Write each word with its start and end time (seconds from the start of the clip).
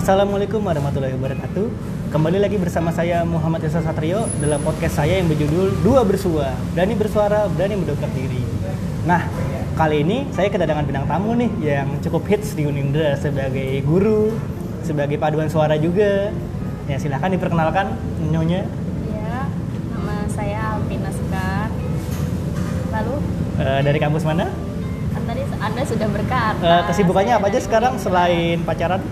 Assalamualaikum 0.00 0.64
warahmatullahi 0.64 1.12
wabarakatuh. 1.12 1.66
Kembali 2.08 2.40
lagi 2.40 2.56
bersama 2.56 2.88
saya 2.88 3.20
Muhammad 3.20 3.60
Yasa 3.68 3.84
Satrio 3.84 4.24
dalam 4.40 4.56
podcast 4.64 4.96
saya 4.96 5.20
yang 5.20 5.28
berjudul 5.28 5.76
Dua 5.84 6.08
Bersua. 6.08 6.56
Berani 6.72 6.96
bersuara, 6.96 7.44
berani 7.52 7.76
mendongkrak 7.76 8.08
diri. 8.16 8.40
Nah, 9.04 9.28
kali 9.76 10.00
ini 10.00 10.24
saya 10.32 10.48
kedatangan 10.48 10.88
bintang 10.88 11.04
tamu 11.04 11.36
nih 11.36 11.52
yang 11.60 12.00
cukup 12.00 12.24
hits 12.32 12.56
di 12.56 12.64
Unindra 12.64 13.12
sebagai 13.20 13.84
guru, 13.84 14.32
sebagai 14.88 15.20
paduan 15.20 15.52
suara 15.52 15.76
juga. 15.76 16.32
Ya, 16.88 16.96
silahkan 16.96 17.28
diperkenalkan 17.28 17.92
nyonya. 18.24 18.64
Ya, 19.04 19.52
nama 19.92 20.24
saya 20.32 20.80
Alvina 20.80 21.12
Sekar. 21.12 21.68
Lalu, 22.88 23.14
Eh, 23.60 23.80
dari 23.84 24.00
kampus 24.00 24.24
mana? 24.24 24.48
kan 25.12 25.22
tadi 25.28 25.44
Anda 25.60 25.82
sudah 25.84 26.08
berkata. 26.08 26.64
Eh, 26.64 26.82
kesibukannya 26.88 27.36
apa 27.36 27.52
aja 27.52 27.60
sekarang 27.60 28.00
selain 28.00 28.64
pacaran? 28.64 29.04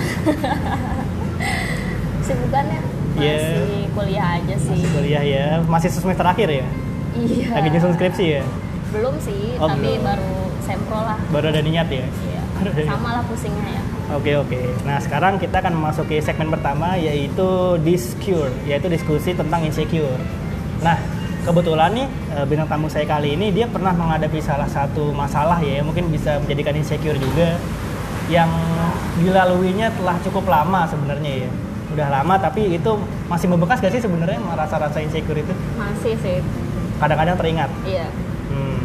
Kesibukannya 2.20 2.80
Iya. 3.18 3.36
masih 3.36 3.84
kuliah 3.90 4.26
aja 4.38 4.54
sih. 4.56 4.70
Masih 4.70 4.88
kuliah 4.94 5.24
ya, 5.24 5.46
masih 5.66 5.88
semester 5.90 6.24
akhir 6.24 6.48
ya? 6.48 6.66
Iya. 7.18 7.46
Lagi 7.52 7.68
nyusun 7.74 7.92
skripsi 7.98 8.24
ya? 8.38 8.42
Belum 8.94 9.14
sih, 9.18 9.58
Oh, 9.58 9.66
tapi 9.66 9.98
belum. 9.98 10.06
baru 10.06 10.32
sempro 10.62 10.98
lah. 10.98 11.18
Baru 11.28 11.46
ada 11.50 11.60
niat 11.60 11.88
ya? 11.90 12.06
Iya. 12.06 12.40
Sama 12.90 13.08
lah 13.18 13.22
pusingnya 13.26 13.66
ya. 13.66 13.82
Oke 14.10 14.30
oke. 14.36 14.58
Nah 14.82 14.98
sekarang 14.98 15.38
kita 15.38 15.58
akan 15.58 15.72
memasuki 15.74 16.18
segmen 16.18 16.50
pertama 16.50 16.94
yaitu 16.94 17.76
discure, 17.82 18.50
yaitu 18.64 18.86
diskusi 18.86 19.32
tentang 19.32 19.62
insecure. 19.62 20.18
Nah 20.80 20.96
kebetulan 21.40 21.88
nih 21.94 22.06
eh, 22.34 22.44
bintang 22.44 22.68
tamu 22.68 22.86
saya 22.86 23.06
kali 23.06 23.32
ini 23.32 23.48
dia 23.50 23.64
pernah 23.64 23.90
menghadapi 23.90 24.38
salah 24.38 24.66
satu 24.66 25.10
masalah 25.10 25.56
ya, 25.62 25.80
mungkin 25.80 26.10
bisa 26.10 26.36
menjadikan 26.38 26.74
insecure 26.74 27.16
juga, 27.16 27.54
yang 28.30 28.48
dilaluinya 29.18 29.90
telah 29.98 30.16
cukup 30.22 30.46
lama 30.46 30.86
sebenarnya 30.86 31.44
ya. 31.44 31.50
Udah 31.90 32.08
lama 32.08 32.38
tapi 32.38 32.78
itu 32.78 32.90
masih 33.26 33.50
membekas 33.50 33.82
gak 33.82 33.90
sih 33.90 34.00
sebenarnya 34.00 34.38
rasa-rasa 34.54 35.02
insecure 35.02 35.42
itu? 35.42 35.50
Masih 35.74 36.14
sih. 36.22 36.38
Kadang-kadang 37.02 37.36
teringat. 37.36 37.70
Iya. 37.82 38.06
Hmm. 38.54 38.80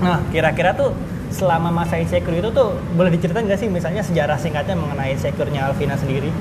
Nah, 0.00 0.18
kira-kira 0.32 0.72
tuh 0.72 0.96
selama 1.28 1.68
masa 1.68 2.00
insecure 2.00 2.32
itu 2.32 2.48
tuh 2.48 2.80
boleh 2.96 3.12
diceritain 3.12 3.44
nggak 3.44 3.60
sih 3.60 3.68
misalnya 3.68 4.00
sejarah 4.00 4.40
singkatnya 4.40 4.80
mengenai 4.80 5.12
insecure-nya 5.12 5.68
Alvina 5.68 6.00
sendiri? 6.00 6.32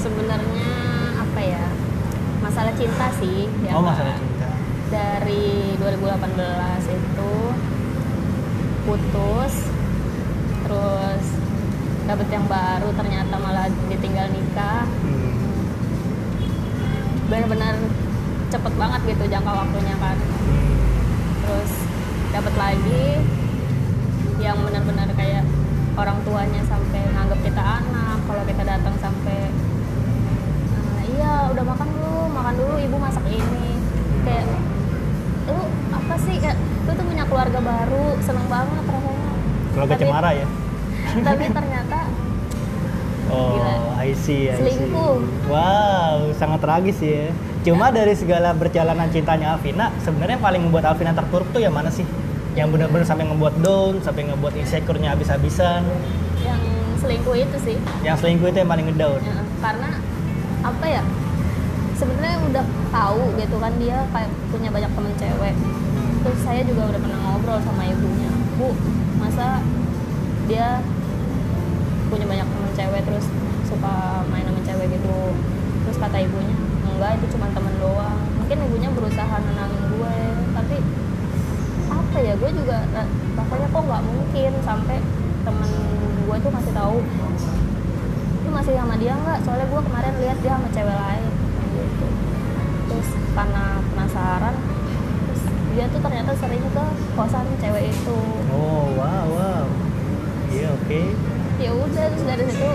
Sebenarnya 0.00 0.72
apa 1.20 1.40
ya? 1.44 1.64
Masalah 2.40 2.72
cinta 2.74 3.12
sih. 3.20 3.46
ya 3.60 3.76
oh, 3.76 3.84
kan? 3.84 3.92
masalah 3.92 4.14
cinta. 4.16 4.48
dari 4.92 5.76
2018 5.80 6.96
itu 6.96 7.32
putus 8.84 9.71
terus 10.72 11.26
dapet 12.02 12.28
yang 12.30 12.46
baru 12.48 12.88
ternyata 12.92 13.34
malah 13.36 13.68
ditinggal 13.86 14.26
nikah 14.28 14.88
Hmm. 15.02 15.36
benar-benar 17.28 17.76
cepet 18.48 18.72
banget 18.74 19.00
gitu 19.06 19.24
jangka 19.28 19.52
waktunya 19.54 19.96
kan 19.96 20.16
Hmm. 20.16 20.72
terus 21.42 21.72
dapet 22.30 22.54
lagi 22.56 23.04
yang 24.38 24.56
benar-benar 24.58 25.08
kayak 25.12 25.44
orang 25.94 26.18
tuanya 26.24 26.64
sampai 26.64 27.04
nganggap 27.06 27.40
kita 27.42 27.62
anak 27.62 28.18
kalau 28.24 28.42
kita 28.42 28.62
datang 28.64 28.94
sampai 28.98 29.52
"Ah, 30.72 31.00
iya 31.06 31.32
udah 31.52 31.64
makan 31.66 31.88
dulu 31.92 32.20
makan 32.32 32.54
dulu 32.56 32.74
ibu 32.78 32.96
masak 32.96 33.24
ini 33.28 33.76
kayak 34.24 34.48
lu 35.46 35.60
apa 35.92 36.14
sih 36.18 36.40
kayak 36.40 36.56
lu 36.82 36.90
tuh 36.90 37.04
punya 37.04 37.24
keluarga 37.24 37.60
baru 37.60 38.16
seneng 38.18 38.48
banget 38.48 38.84
rasanya 38.86 39.20
Keluarga 39.72 39.94
Tapi- 39.94 40.04
cemara 40.04 40.30
ya? 40.34 40.46
Tapi 41.20 41.44
ternyata 41.52 41.98
Oh, 43.32 43.56
Gila. 43.56 43.96
I 43.96 44.12
see, 44.12 44.52
I 44.52 44.60
see. 44.60 44.76
Selingkuh. 44.76 45.48
Wow, 45.48 46.36
sangat 46.36 46.60
tragis 46.60 47.00
ya. 47.00 47.32
Cuma 47.64 47.88
dari 47.88 48.12
segala 48.12 48.52
perjalanan 48.52 49.08
cintanya 49.08 49.56
Alvina, 49.56 49.88
sebenarnya 50.04 50.36
paling 50.36 50.68
membuat 50.68 50.92
Alvina 50.92 51.16
terpuruk 51.16 51.48
tuh 51.48 51.64
yang 51.64 51.72
mana 51.72 51.88
sih? 51.88 52.04
Yang 52.52 52.76
benar-benar 52.76 53.08
sampai 53.08 53.24
ngebuat 53.32 53.64
down, 53.64 54.04
sampai 54.04 54.28
ngebuat 54.28 54.52
insecure-nya 54.52 55.16
habis-habisan. 55.16 55.80
yang 56.44 56.60
selingkuh 57.00 57.32
itu 57.38 57.56
sih 57.62 57.76
Yang 58.04 58.20
selingkuh 58.20 58.52
itu 58.52 58.58
yang 58.60 58.68
paling 58.68 58.86
ngedown. 58.92 59.20
Ya, 59.24 59.40
karena 59.64 59.88
apa 60.60 60.86
ya 60.86 61.02
sebenarnya 61.96 62.36
udah 62.50 62.64
tahu 62.90 63.22
gitu 63.38 63.56
kan 63.62 63.72
dia 63.78 63.98
kayak 64.10 64.30
punya 64.50 64.68
banyak 64.74 64.90
temen 64.90 65.12
cewek 65.14 65.54
terus 66.22 66.38
saya 66.42 66.62
juga 66.66 66.82
udah 66.90 67.00
pernah 67.02 67.18
ngobrol 67.22 67.58
sama 67.62 67.82
ibunya 67.86 68.30
bu 68.58 68.70
masa 69.18 69.62
dia 70.50 70.82
punya 72.12 72.28
banyak 72.28 72.44
temen 72.44 72.70
cewek 72.76 73.00
terus 73.08 73.24
suka 73.64 74.20
main 74.28 74.44
sama 74.44 74.60
cewek 74.60 74.86
gitu. 74.92 75.16
Terus 75.88 75.96
kata 75.96 76.20
ibunya 76.20 76.52
enggak 76.84 77.16
itu 77.16 77.26
cuma 77.32 77.48
temen 77.56 77.72
doang. 77.80 78.20
Mungkin 78.36 78.56
ibunya 78.68 78.92
berusaha 78.92 79.36
nenangin 79.40 79.82
gue 79.96 80.16
tapi 80.52 80.76
apa 81.88 82.16
ya 82.20 82.36
gue 82.36 82.50
juga 82.52 82.84
rasanya 83.32 83.68
kok 83.72 83.82
nggak 83.88 84.02
mungkin 84.04 84.52
sampai 84.60 84.96
temen 85.42 85.70
gue 86.28 86.36
tuh 86.36 86.52
masih 86.52 86.72
tahu 86.76 86.96
lu 88.44 88.50
masih 88.52 88.72
sama 88.76 88.94
dia 89.00 89.16
nggak? 89.16 89.38
Soalnya 89.48 89.66
gue 89.72 89.80
kemarin 89.80 90.14
lihat 90.20 90.38
dia 90.44 90.52
sama 90.60 90.68
cewek 90.68 90.92
lain 90.92 91.24
gitu. 91.72 92.06
Terus 92.92 93.08
karena 93.32 93.64
penasaran 93.88 94.54
terus 95.24 95.42
dia 95.72 95.84
tuh 95.88 96.00
ternyata 96.04 96.30
sering 96.36 96.60
ke 96.60 96.84
kosan 97.16 97.48
cewek 97.56 97.88
itu. 97.88 98.18
Oh, 98.52 98.92
wow, 99.00 99.24
wow. 99.32 99.64
Iya, 100.52 100.68
oke. 100.76 101.31
Ya 101.62 101.72
udah 101.72 102.04
terus 102.10 102.24
dari 102.26 102.44
situ 102.44 102.68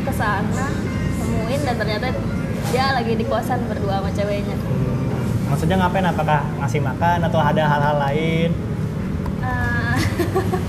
ke 0.00 0.12
sana 0.12 0.66
nemuin 1.20 1.60
dan 1.62 1.76
ternyata 1.76 2.06
dia 2.70 2.86
lagi 2.92 3.12
di 3.14 3.24
kosan 3.24 3.60
berdua 3.68 4.00
sama 4.00 4.10
ceweknya 4.10 4.56
Maksudnya 5.50 5.82
ngapain? 5.82 6.06
Apakah 6.06 6.46
ngasih 6.62 6.78
makan 6.78 7.26
atau 7.26 7.42
ada 7.42 7.58
hal-hal 7.66 7.96
lain? 7.98 8.54
Ah, 9.42 9.98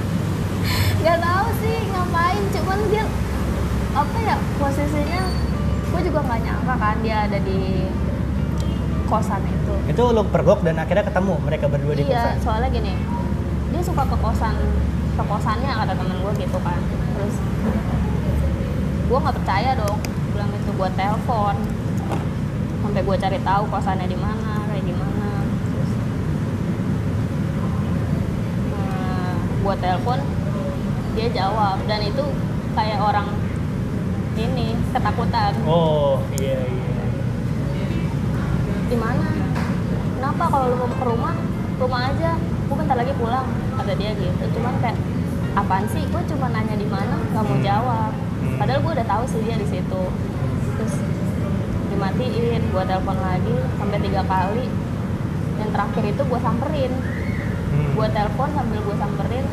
nggak 1.05 1.17
tahu 1.21 1.47
sih 1.61 1.77
ngapain 1.85 2.43
cuman 2.49 2.79
dia 2.89 3.05
apa 3.93 4.17
ya 4.17 4.35
posisinya 4.57 5.21
gue 5.85 6.01
juga 6.01 6.19
nggak 6.25 6.39
nyangka 6.41 6.75
kan 6.75 6.95
dia 7.05 7.17
ada 7.29 7.37
di 7.37 7.85
kosan 9.05 9.41
itu 9.45 9.73
Itu 9.85 10.03
lu 10.09 10.23
pergok 10.25 10.65
dan 10.65 10.81
akhirnya 10.81 11.05
ketemu 11.05 11.33
mereka 11.45 11.65
berdua 11.69 11.93
di 11.93 12.01
iya 12.01 12.33
kosan. 12.33 12.35
soalnya 12.41 12.69
gini 12.73 12.93
dia 13.69 13.81
suka 13.85 14.01
ke 14.01 14.17
kosan 14.17 14.55
ke 15.11 15.23
kosannya 15.27 15.71
kata 15.71 15.93
temen 15.95 16.17
gue 16.23 16.33
gitu 16.39 16.57
kan. 16.63 16.81
Terus 16.87 17.35
gue 19.07 19.17
nggak 19.19 19.35
percaya 19.43 19.71
dong. 19.75 19.99
Bilang 20.31 20.51
itu 20.55 20.71
gue 20.71 20.89
telepon. 20.95 21.55
Sampai 22.81 23.01
gue 23.03 23.15
cari 23.19 23.39
tahu 23.43 23.63
kosannya 23.69 24.07
di 24.07 24.17
mana 24.17 24.65
kayak 24.71 24.83
gimana. 24.87 25.29
Terus 25.45 25.91
nah, 28.71 29.33
gue 29.61 29.75
telepon 29.79 30.19
dia 31.19 31.27
jawab. 31.29 31.77
Dan 31.85 31.99
itu 32.07 32.23
kayak 32.71 32.99
orang 33.03 33.27
ini 34.39 34.73
ketakutan. 34.95 35.53
Oh, 35.67 36.23
iya 36.39 36.59
iya. 36.65 36.89
di 38.91 38.99
mana 38.99 39.23
kenapa 40.19 40.51
kalau 40.51 40.65
lu 40.67 40.75
mau 40.83 40.91
ke 40.91 41.05
rumah 41.07 41.35
rumah 41.79 42.01
aja 42.11 42.35
gue 42.71 42.77
bentar 42.77 42.95
lagi 42.95 43.11
pulang 43.13 43.43
kata 43.75 43.91
dia 43.93 44.15
gitu 44.15 44.43
cuman 44.49 44.73
kayak 44.79 44.95
apaan 45.53 45.83
sih 45.85 45.99
gue 46.01 46.21
cuma 46.25 46.47
nanya 46.47 46.73
di 46.73 46.87
mana 46.87 47.19
nggak 47.27 47.43
mau 47.43 47.51
Hmm. 47.51 47.59
jawab 47.61 48.11
Hmm. 48.39 48.55
padahal 48.55 48.79
gue 48.79 48.91
udah 48.95 49.07
tahu 49.09 49.23
sih 49.27 49.41
dia 49.43 49.55
di 49.55 49.67
situ 49.67 50.03
terus 50.73 50.95
dimatiin 51.87 52.61
gue 52.63 52.83
telepon 52.85 53.17
lagi 53.19 53.55
sampai 53.75 53.99
tiga 53.99 54.23
kali 54.23 54.65
yang 55.57 55.69
terakhir 55.69 56.03
itu 56.07 56.21
gue 56.23 56.39
samperin 56.39 56.93
Hmm. 57.67 57.91
gue 57.93 58.07
telepon 58.09 58.49
sambil 58.51 58.79
gue 58.79 58.97
samperin 58.97 59.45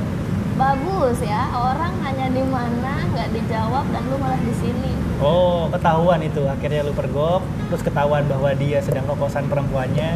bagus 0.54 1.18
ya 1.20 1.42
orang 1.52 1.94
nanya 2.00 2.26
di 2.28 2.42
mana 2.44 3.06
nggak 3.08 3.30
dijawab 3.32 3.84
dan 3.88 4.02
lu 4.04 4.16
malah 4.16 4.38
di 4.38 4.54
sini 4.54 4.92
Oh, 5.18 5.66
ketahuan 5.68 6.22
itu. 6.22 6.46
Akhirnya 6.46 6.86
lu 6.86 6.94
pergok, 6.94 7.42
terus 7.66 7.82
ketahuan 7.82 8.22
bahwa 8.24 8.54
dia 8.54 8.78
sedang 8.78 9.02
ke 9.02 9.18
kosan 9.18 9.50
perempuannya. 9.50 10.14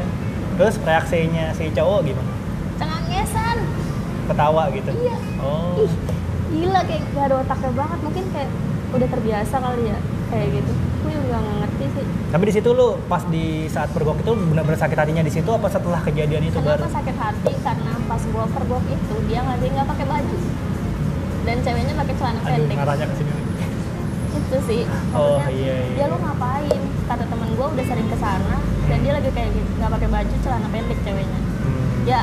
Terus 0.55 0.79
reaksinya 0.79 1.50
si 1.50 1.75
cowok 1.75 2.06
gimana? 2.06 2.31
Ketawa 4.32 4.62
gitu. 4.70 4.90
iya 4.96 5.17
Oh. 5.38 5.76
ih 5.79 5.93
gila 6.55 6.81
kayak 6.82 7.02
gak 7.11 7.25
ada 7.25 7.34
otaknya 7.38 7.70
banget 7.73 7.99
mungkin 8.00 8.25
kayak 8.31 8.50
udah 8.93 9.08
terbiasa 9.08 9.56
kali 9.56 9.82
ya 9.87 9.99
kayak 10.29 10.49
gitu 10.52 10.73
gue 11.02 11.12
juga 11.12 11.37
nggak 11.37 11.56
ngerti 11.58 11.84
sih 11.90 12.05
Tapi 12.29 12.43
di 12.44 12.52
situ 12.52 12.69
lu 12.70 12.88
pas 13.05 13.23
di 13.26 13.44
saat 13.67 13.88
pergok 13.88 14.17
itu 14.19 14.32
benar-benar 14.46 14.79
sakit 14.79 14.94
hatinya 14.94 15.20
di 15.20 15.31
situ 15.31 15.49
apa 15.49 15.67
setelah 15.67 16.00
kejadian 16.00 16.43
itu 16.43 16.55
kenapa 16.55 16.76
baru? 16.79 16.93
sakit 16.93 17.17
hati 17.17 17.52
karena 17.58 17.93
pas 18.05 18.23
gue 18.23 18.44
pergok 18.50 18.84
itu 18.87 19.14
dia 19.26 19.40
ngasih 19.43 19.69
nggak 19.70 19.88
pakai 19.88 20.06
baju 20.06 20.37
dan 21.43 21.56
ceweknya 21.58 21.94
pakai 21.96 22.14
celana 22.14 22.38
Aduh, 22.38 22.49
pendek 22.55 22.76
ngarahnya 22.76 23.06
ke 23.06 23.14
sini. 23.17 23.32
itu 24.32 24.56
sih 24.62 24.82
Oh, 25.12 25.37
maksudnya 25.37 25.50
iya, 25.50 25.75
iya. 25.82 25.96
ya 25.99 26.06
lu 26.06 26.17
ngapain 26.19 26.81
kata 27.02 27.25
temen 27.26 27.49
gue 27.50 27.67
udah 27.67 27.84
sering 27.84 28.08
ke 28.08 28.17
sana 28.17 28.56
dan 28.87 28.99
dia 29.00 29.12
lagi 29.12 29.31
kayak 29.31 29.50
gitu 29.50 29.70
nggak 29.75 29.90
pakai 29.90 30.08
baju 30.11 30.34
celana 30.38 30.69
pendek 30.69 30.99
ceweknya 31.02 31.40
Hmm. 31.62 31.88
ya 32.05 32.23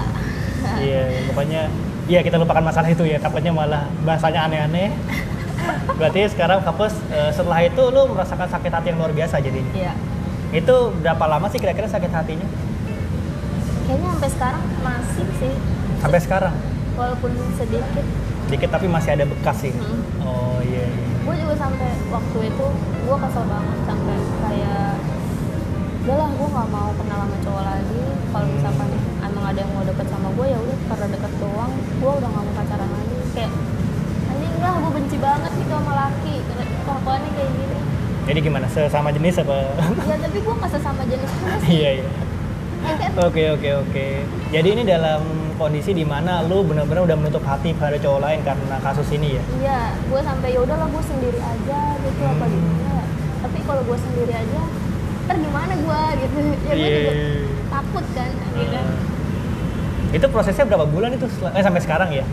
Iya, 0.78 1.02
pokoknya 1.26 1.62
Iya 2.10 2.26
kita 2.26 2.42
lupakan 2.42 2.66
masalah 2.66 2.90
itu 2.90 3.06
ya, 3.06 3.22
takutnya 3.22 3.54
malah 3.54 3.86
bahasanya 4.02 4.50
aneh-aneh. 4.50 4.90
Berarti 6.02 6.26
sekarang 6.28 6.66
fokus 6.66 6.98
eh, 7.08 7.30
setelah 7.30 7.62
itu 7.62 7.84
lu 7.86 8.10
merasakan 8.10 8.50
sakit 8.50 8.72
hati 8.72 8.88
yang 8.90 8.98
luar 8.98 9.14
biasa 9.14 9.38
jadinya. 9.38 9.70
iya 9.72 9.94
Itu 10.50 10.90
berapa 10.98 11.22
lama 11.30 11.46
sih 11.48 11.62
kira-kira 11.62 11.86
sakit 11.86 12.10
hatinya? 12.10 12.48
kayaknya 13.86 14.10
sampai 14.14 14.30
sekarang 14.30 14.64
masih 14.82 15.26
sih 15.38 15.54
Sampai 15.98 16.20
sekarang? 16.22 16.54
walaupun 16.94 17.32
sedikit 17.56 18.06
Dikit 18.46 18.70
tapi 18.70 18.86
masih 18.86 19.14
ada 19.14 19.26
bekas 19.26 19.58
sih. 19.62 19.74
Hmm. 19.74 20.02
Oh 20.22 20.58
iya. 20.62 20.86
iya. 20.86 21.06
gue 21.20 21.36
juga 21.38 21.56
sampai 21.56 21.90
waktu 22.10 22.40
itu 22.50 22.66
gue 23.00 23.16
kesel 23.20 23.46
banget 23.46 23.78
sampai 23.86 24.16
kayak 24.42 24.94
udahlah 26.02 26.30
gue 26.32 26.48
nggak 26.50 26.68
mau 26.70 26.90
kenal 26.96 27.20
sama 27.22 27.38
cowok 27.40 27.64
lagi 27.64 28.02
kalau 28.30 28.48
misalkan 28.50 28.90
ada 29.50 29.60
yang 29.60 29.72
mau 29.72 29.84
deket 29.84 30.08
sama 30.08 30.30
gue 30.30 30.46
ya 30.48 30.58
udah 30.58 30.78
karena 30.88 31.06
deket 31.10 31.34
doang 31.38 31.72
gue 31.74 32.12
udah 32.14 32.30
nggak 32.30 32.44
mau 32.44 32.54
pacaran 32.56 32.90
lagi 32.90 33.18
kayak 33.32 33.52
anjing 34.28 34.56
lah 34.60 34.74
gue 34.76 34.92
benci 34.94 35.18
banget 35.18 35.52
gitu 35.56 35.72
sama 35.72 35.94
laki 35.98 36.36
kelakuannya 36.80 37.32
kayak 37.32 37.52
gini 37.52 37.78
Jadi 38.22 38.40
gimana? 38.40 38.66
Sesama 38.68 39.10
jenis 39.10 39.36
apa? 39.38 39.58
ya 40.06 40.16
tapi 40.16 40.38
gue 40.38 40.54
nggak 40.54 40.70
sesama 40.70 41.02
jenis 41.04 41.32
Iya 41.68 41.90
iya. 41.98 42.08
Ya 42.80 42.94
kan? 42.96 43.10
Oke 43.20 43.44
oke 43.50 43.70
oke. 43.76 44.08
Jadi 44.48 44.68
ini 44.70 44.84
dalam 44.84 45.22
kondisi 45.58 45.92
di 45.92 46.06
mana 46.06 46.40
lu 46.42 46.62
benar-benar 46.62 47.04
udah 47.04 47.18
menutup 47.18 47.42
hati 47.42 47.74
pada 47.74 47.98
cowok 47.98 48.22
lain 48.22 48.40
karena 48.40 48.78
kasus 48.80 49.10
ini 49.12 49.36
ya. 49.36 49.44
iya 49.58 49.80
gue 50.06 50.22
sampai 50.22 50.48
ya 50.50 50.62
udahlah 50.62 50.88
gue 50.88 51.04
sendiri 51.04 51.36
aja 51.38 51.80
gitu 52.00 52.22
apa 52.24 52.40
Hmm. 52.40 52.54
gimana 52.54 52.80
ya 52.88 53.04
tapi 53.42 53.58
kalau 53.66 53.82
gue 53.82 53.98
sendiri 54.00 54.32
aja 54.32 54.62
ntar 55.26 55.36
gimana 55.36 55.74
gue 55.76 56.02
gitu 56.22 56.38
ya 56.70 56.72
gue 56.72 56.80
Iya. 56.80 56.96
juga 56.96 57.12
takut 57.70 58.06
kan 58.14 58.30
akhirnya 58.32 58.84
Itu 60.10 60.26
prosesnya 60.28 60.66
berapa 60.66 60.86
bulan 60.86 61.14
itu? 61.14 61.26
Eh 61.48 61.62
sampai 61.62 61.80
sekarang 61.80 62.10
ya? 62.10 62.26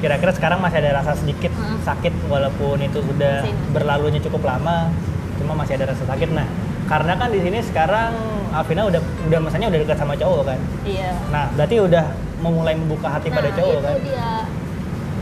Kira-kira 0.00 0.32
sekarang 0.32 0.58
masih 0.58 0.80
ada 0.80 0.96
rasa 0.96 1.12
sedikit 1.14 1.52
Hmm. 1.52 1.76
sakit 1.80 2.12
walaupun 2.26 2.80
itu 2.80 2.98
sudah 2.98 3.44
berlalunya 3.70 4.16
cukup 4.18 4.48
lama, 4.48 4.88
cuma 5.36 5.52
masih 5.54 5.76
ada 5.76 5.92
rasa 5.92 6.04
sakit. 6.06 6.32
Nah, 6.32 6.48
karena 6.86 7.12
kan 7.14 7.28
di 7.28 7.38
sini 7.38 7.60
sekarang 7.60 8.16
Alvina 8.50 8.82
udah 8.82 8.98
udah 9.28 9.38
misalnya 9.38 9.68
udah 9.68 9.78
dekat 9.78 9.96
sama 9.96 10.16
cowok 10.16 10.42
kan. 10.44 10.58
iya 10.82 11.12
Nah, 11.28 11.52
berarti 11.54 11.76
udah 11.78 12.04
memulai 12.40 12.74
membuka 12.74 13.08
hati 13.10 13.28
pada 13.28 13.46
nah, 13.46 13.54
cowok 13.54 13.72
itu 13.72 13.84
kan. 13.84 13.96
dia 14.00 14.30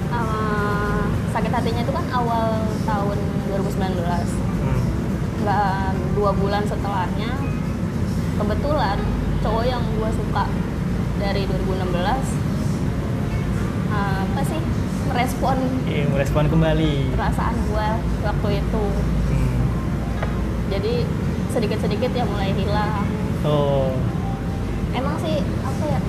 uh, 0.08 1.02
sakit 1.28 1.50
hatinya 1.50 1.82
itu 1.82 1.92
kan 1.92 2.04
awal 2.10 2.46
tahun 2.82 3.18
2019 3.48 4.30
Hmm. 4.58 4.80
nggak 5.38 5.74
dua 6.14 6.30
bulan 6.32 6.62
setelahnya 6.62 7.30
kebetulan 8.36 8.98
cowok 9.38 9.64
yang 9.64 9.82
gue 9.82 10.10
suka 10.14 10.44
dari 11.18 11.42
2016 11.44 11.90
uh, 13.88 14.18
apa 14.22 14.40
sih 14.44 14.60
merespon 15.04 15.56
Iya, 15.84 16.04
merespon 16.06 16.44
kembali. 16.46 16.92
perasaan 17.12 17.56
gue 17.64 17.88
waktu 18.22 18.48
itu 18.56 18.84
Hmm. 19.28 19.58
jadi 20.68 20.94
sedikit-sedikit 21.48 22.10
ya 22.12 22.24
mulai 22.24 22.52
hilang 22.52 23.04
Oh, 23.40 23.94
emang 24.90 25.14
sih 25.18 25.36
apa 25.60 25.84
ya 25.86 26.00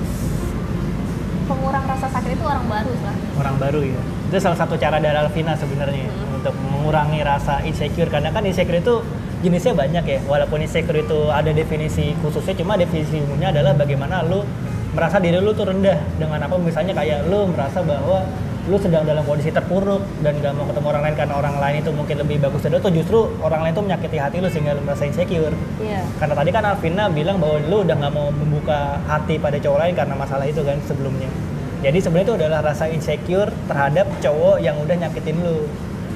pengurang 1.46 1.84
rasa 1.84 2.06
sakit 2.08 2.30
itu 2.32 2.42
orang 2.42 2.64
baru 2.64 2.92
lah 3.00 3.16
orang 3.36 3.56
baru 3.56 3.80
ya. 3.84 4.00
Itu 4.26 4.38
salah 4.38 4.54
satu 4.56 4.74
cara 4.76 4.96
dari 4.96 5.16
Alvina 5.16 5.54
sebenarnya 5.54 6.06
Hmm. 6.06 6.36
untuk 6.36 6.54
mengurangi 6.64 7.20
rasa 7.20 7.58
insecure 7.62 8.06
karena 8.08 8.30
kan 8.30 8.42
insecure 8.42 8.78
itu 8.78 9.02
jenisnya 9.40 9.74
banyak 9.74 10.04
ya. 10.04 10.18
Walaupun 10.24 10.60
insecure 10.60 10.96
itu 10.96 11.18
ada 11.28 11.50
definisi 11.50 12.14
khususnya 12.16 12.54
cuma 12.54 12.74
definisi 12.74 13.18
umumnya 13.20 13.50
adalah 13.50 13.74
bagaimana 13.74 14.22
lu 14.22 14.42
merasa 14.90 15.16
diri 15.22 15.38
lu 15.38 15.54
tuh 15.54 15.70
rendah 15.70 15.98
dengan 16.18 16.42
apa 16.42 16.54
misalnya 16.58 16.94
kayak 16.96 17.30
lu 17.30 17.46
merasa 17.50 17.80
bahwa 17.82 18.26
lu 18.68 18.76
sedang 18.76 19.08
dalam 19.08 19.24
kondisi 19.24 19.48
terpuruk 19.48 20.04
dan 20.20 20.36
gak 20.38 20.52
mau 20.52 20.68
ketemu 20.68 20.86
orang 20.92 21.02
lain 21.08 21.16
karena 21.16 21.34
orang 21.40 21.56
lain 21.58 21.76
itu 21.80 21.90
mungkin 21.96 22.16
lebih 22.20 22.36
bagus 22.44 22.60
dari 22.60 22.76
lu 22.76 22.78
tuh 22.78 22.92
justru 22.92 23.18
orang 23.40 23.64
lain 23.64 23.72
tuh 23.72 23.84
menyakiti 23.88 24.18
hati 24.20 24.36
lu 24.38 24.52
sehingga 24.52 24.76
lu 24.76 24.84
merasa 24.84 25.08
insecure 25.08 25.54
iya 25.80 26.04
karena 26.20 26.34
tadi 26.36 26.50
kan 26.52 26.62
Alvina 26.68 27.08
bilang 27.08 27.40
bahwa 27.40 27.56
lu 27.64 27.82
udah 27.82 27.96
nggak 27.96 28.12
mau 28.12 28.28
membuka 28.30 29.00
hati 29.08 29.40
pada 29.40 29.56
cowok 29.56 29.78
lain 29.80 29.94
karena 29.96 30.14
masalah 30.14 30.44
itu 30.44 30.60
kan 30.60 30.76
sebelumnya. 30.84 31.30
Jadi 31.80 31.96
sebenarnya 31.96 32.26
itu 32.28 32.36
adalah 32.44 32.60
rasa 32.60 32.92
insecure 32.92 33.48
terhadap 33.64 34.04
cowok 34.20 34.60
yang 34.60 34.76
udah 34.76 34.96
nyakitin 35.00 35.40
lu. 35.40 35.64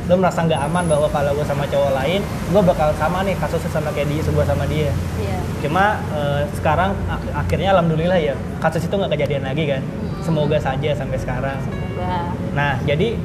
Lu 0.05 0.15
merasa 0.15 0.41
nggak 0.41 0.61
aman 0.63 0.85
bahwa 0.85 1.09
kalau 1.09 1.33
gue 1.33 1.45
sama 1.45 1.65
cowok 1.65 1.93
lain, 1.95 2.21
gue 2.23 2.63
bakal 2.63 2.93
sama 2.95 3.23
nih 3.23 3.35
kasusnya 3.35 3.71
sama 3.71 3.89
kayak 3.91 4.09
dia, 4.09 4.21
sebuah 4.21 4.45
sama 4.45 4.65
dia. 4.67 4.93
iya 5.17 5.39
Cuma 5.59 5.85
eh, 6.11 6.43
sekarang 6.53 6.93
ak- 7.07 7.33
akhirnya 7.35 7.73
alhamdulillah 7.73 8.19
ya 8.19 8.33
kasus 8.59 8.83
itu 8.83 8.93
nggak 8.93 9.11
kejadian 9.11 9.43
lagi 9.43 9.65
kan. 9.67 9.81
Mm. 9.81 10.21
Semoga 10.21 10.59
saja 10.59 10.91
sampai 10.93 11.17
sekarang. 11.17 11.57
semoga 11.59 12.29
Nah, 12.53 12.77
jadi 12.83 13.17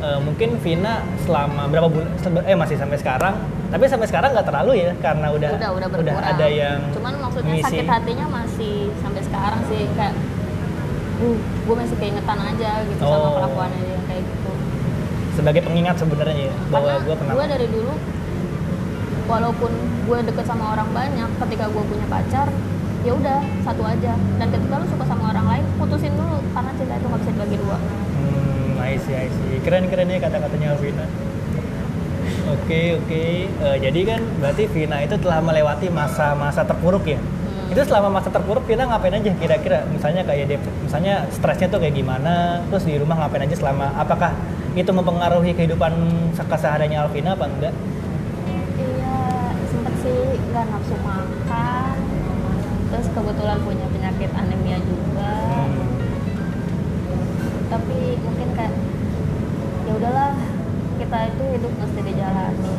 eh, 0.00 0.18
mungkin 0.18 0.56
Vina 0.58 1.04
selama 1.20 1.68
berapa 1.68 1.86
bulan 1.86 2.08
eh 2.42 2.56
masih 2.56 2.76
sampai 2.76 2.96
sekarang, 2.96 3.34
tapi 3.68 3.84
sampai 3.86 4.06
sekarang 4.06 4.32
nggak 4.32 4.46
terlalu 4.46 4.72
ya 4.80 4.92
karena 4.98 5.26
udah 5.28 5.50
udah 5.52 5.70
udah 5.70 5.88
berkurang 5.90 6.24
ada 6.26 6.46
yang 6.46 6.80
cuman 6.92 7.12
maksudnya 7.18 7.52
ngisi. 7.54 7.64
sakit 7.68 7.86
hatinya 7.86 8.26
masih 8.30 8.74
sampai 8.98 9.22
sekarang 9.22 9.60
sih 9.66 9.82
kayak 9.92 10.14
uh 11.18 11.36
gue 11.38 11.74
masih 11.76 11.96
keingetan 11.96 12.38
aja 12.42 12.70
gitu 12.84 13.00
sama 13.00 13.16
Oh. 13.22 13.32
kelakuannya 13.38 13.80
dia 13.80 13.98
kayak 14.04 14.22
gitu 14.24 14.41
sebagai 15.32 15.62
pengingat 15.64 15.96
sebenarnya 15.96 16.52
ya 16.52 16.54
bahwa 16.68 16.92
karena 16.92 17.04
gue 17.08 17.14
pernah 17.16 17.32
gue 17.34 17.46
dari 17.48 17.66
dulu 17.72 17.92
walaupun 19.30 19.70
gue 20.04 20.18
deket 20.28 20.44
sama 20.44 20.64
orang 20.76 20.88
banyak 20.92 21.30
ketika 21.46 21.64
gue 21.72 21.82
punya 21.88 22.06
pacar 22.10 22.46
ya 23.02 23.12
udah 23.18 23.38
satu 23.66 23.82
aja. 23.82 24.14
Dan 24.38 24.46
ketika 24.50 24.74
lu 24.78 24.86
suka 24.86 25.04
sama 25.06 25.34
orang 25.34 25.46
lain 25.46 25.64
putusin 25.74 26.14
dulu 26.14 26.38
karena 26.54 26.70
cinta 26.78 26.94
itu 26.98 27.06
nggak 27.10 27.20
bisa 27.22 27.30
dibagi 27.34 27.56
dua. 27.58 27.76
Hmm, 27.78 28.78
I 28.78 28.94
see, 28.98 29.14
I 29.14 29.26
see. 29.26 29.58
keren 29.66 29.90
keren 29.90 30.06
ya 30.10 30.18
kata-katanya 30.22 30.78
Vina. 30.78 31.06
Oke 32.52 32.98
oke. 32.98 33.22
Eh, 33.48 33.76
jadi 33.82 34.00
kan 34.06 34.20
berarti 34.38 34.64
Vina 34.70 35.02
itu 35.02 35.18
telah 35.18 35.38
melewati 35.42 35.86
masa-masa 35.90 36.62
terpuruk 36.62 37.06
ya? 37.06 37.18
Hmm. 37.18 37.72
itu 37.72 37.82
selama 37.88 38.20
masa 38.20 38.28
terpuruk 38.28 38.68
Vina 38.68 38.84
ngapain 38.86 39.16
aja 39.16 39.32
kira-kira? 39.34 39.82
Misalnya 39.88 40.22
kayak 40.22 40.46
dep- 40.54 40.76
misalnya 40.84 41.26
stresnya 41.32 41.66
tuh 41.72 41.80
kayak 41.82 41.96
gimana? 41.98 42.62
Terus 42.70 42.84
di 42.86 42.94
rumah 43.02 43.16
ngapain 43.18 43.48
aja 43.48 43.56
selama 43.58 43.90
apakah 43.96 44.30
itu 44.72 44.88
mempengaruhi 44.88 45.52
kehidupan 45.52 45.92
kesehariannya 46.32 46.98
Alvina 47.04 47.36
apa 47.36 47.44
enggak? 47.44 47.74
Iya 48.80 49.20
sempet 49.68 49.94
sih 50.00 50.20
nggak 50.48 50.64
nafsu 50.72 50.96
makan. 51.04 51.96
Terus 52.92 53.06
kebetulan 53.12 53.58
punya 53.64 53.86
penyakit 53.92 54.30
anemia 54.32 54.78
juga. 54.80 55.34
Hmm. 55.52 55.80
tapi 57.72 58.20
mungkin 58.20 58.52
kayak 58.52 58.76
ya 59.88 59.92
udahlah 59.96 60.36
kita 61.00 61.18
itu 61.32 61.44
hidup 61.56 61.72
mesti 61.80 62.00
dijalani. 62.04 62.76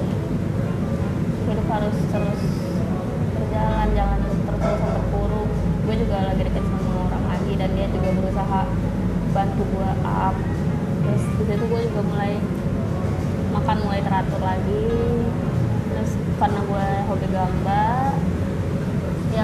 Hidup 1.49 1.67
harus 1.69 1.97
terus 2.13 2.32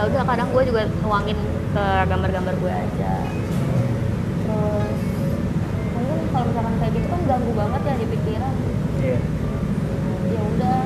udah 0.09 0.23
kadang 0.25 0.49
gue 0.49 0.63
juga 0.65 0.81
nuangin 1.05 1.37
ke 1.69 1.85
gambar-gambar 2.09 2.53
gue 2.57 2.73
aja. 2.73 3.13
Terus 4.49 4.97
mungkin 5.93 6.17
kalau 6.33 6.45
misalkan 6.49 6.73
kayak 6.81 6.93
gitu 6.97 7.07
kan 7.13 7.21
ganggu 7.29 7.51
banget 7.53 7.81
ya 7.85 7.93
di 7.95 8.07
pikiran. 8.09 8.55
Iya. 8.99 9.19
ya 10.29 10.41
udah 10.43 10.79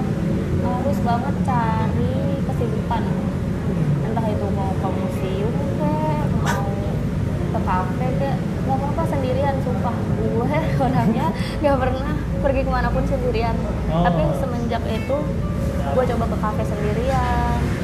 harus 0.63 0.99
banget 1.01 1.35
cari 1.47 2.15
kesibukan. 2.51 3.03
Entah 4.11 4.25
itu 4.27 4.47
mau 4.51 4.71
ke 4.75 4.89
museum 4.91 5.53
kek 5.79 6.25
mau 6.43 6.67
ke 7.53 7.59
kafe 7.63 8.07
kek 8.19 8.35
nggak 8.63 8.77
apa-apa 8.79 9.03
sendirian 9.07 9.55
sumpah. 9.63 9.95
Gue 10.19 10.51
orangnya 10.85 11.27
nggak 11.63 11.77
pernah 11.79 12.13
pergi 12.43 12.61
ke 12.67 12.71
mana 12.71 12.87
pun 12.91 13.03
sendirian. 13.07 13.55
Oh. 13.93 14.01
tapi 14.01 14.25
semenjak 14.41 14.81
itu 14.89 15.17
gue 15.93 16.03
coba 16.15 16.25
ke 16.25 16.37
kafe 16.41 16.63
sendirian 16.65 17.82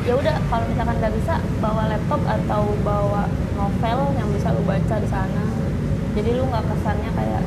ya 0.00 0.12
udah 0.16 0.34
kalau 0.48 0.64
misalkan 0.64 0.96
nggak 0.96 1.14
bisa 1.20 1.34
bawa 1.60 1.82
laptop 1.92 2.20
atau 2.24 2.62
bawa 2.80 3.28
novel 3.56 3.98
yang 4.16 4.28
bisa 4.32 4.48
lu 4.56 4.62
baca 4.64 4.94
di 4.96 5.08
sana. 5.08 5.44
Jadi 6.16 6.30
lu 6.34 6.42
nggak 6.48 6.64
kesannya 6.66 7.10
kayak 7.14 7.42